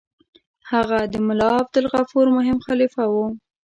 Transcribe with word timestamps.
هغه 0.71 0.99
د 1.11 1.13
ملا 1.27 1.49
عبدالغفور 1.61 2.27
مهم 2.37 2.57
خلیفه 2.67 3.03
وو. 3.13 3.25